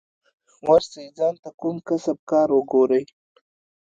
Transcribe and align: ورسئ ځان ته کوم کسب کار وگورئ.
ورسئ 0.67 1.05
ځان 1.17 1.35
ته 1.43 1.49
کوم 1.59 1.75
کسب 1.87 2.17
کار 2.29 2.47
وگورئ. 2.55 3.03